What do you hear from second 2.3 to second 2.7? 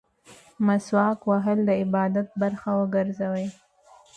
برخه